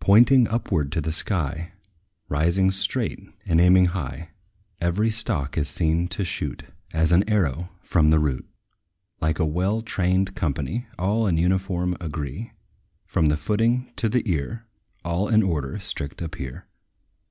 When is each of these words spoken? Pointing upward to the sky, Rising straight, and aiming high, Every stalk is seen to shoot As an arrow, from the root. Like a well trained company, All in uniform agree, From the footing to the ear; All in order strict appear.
Pointing 0.00 0.46
upward 0.46 0.92
to 0.92 1.00
the 1.00 1.10
sky, 1.10 1.72
Rising 2.28 2.70
straight, 2.70 3.18
and 3.46 3.58
aiming 3.58 3.86
high, 3.86 4.28
Every 4.78 5.08
stalk 5.08 5.56
is 5.56 5.70
seen 5.70 6.06
to 6.08 6.22
shoot 6.22 6.64
As 6.92 7.12
an 7.12 7.26
arrow, 7.26 7.70
from 7.80 8.10
the 8.10 8.18
root. 8.18 8.46
Like 9.22 9.38
a 9.38 9.46
well 9.46 9.80
trained 9.80 10.34
company, 10.36 10.86
All 10.98 11.26
in 11.26 11.38
uniform 11.38 11.96
agree, 11.98 12.52
From 13.06 13.28
the 13.28 13.38
footing 13.38 13.90
to 13.96 14.10
the 14.10 14.22
ear; 14.30 14.66
All 15.02 15.30
in 15.30 15.42
order 15.42 15.78
strict 15.78 16.20
appear. 16.20 16.66